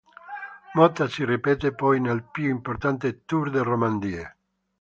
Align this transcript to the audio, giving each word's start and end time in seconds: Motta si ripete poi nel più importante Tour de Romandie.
Motta 0.73 1.07
si 1.07 1.23
ripete 1.25 1.75
poi 1.75 1.99
nel 2.01 2.23
più 2.23 2.49
importante 2.49 3.23
Tour 3.23 3.51
de 3.51 3.61
Romandie. 3.61 4.37